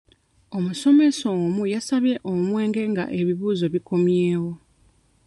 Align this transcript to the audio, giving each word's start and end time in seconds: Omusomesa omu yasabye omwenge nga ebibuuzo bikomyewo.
Omusomesa 0.57 1.25
omu 1.45 1.63
yasabye 1.73 2.15
omwenge 2.31 2.81
nga 2.91 3.03
ebibuuzo 3.19 3.65
bikomyewo. 3.73 4.51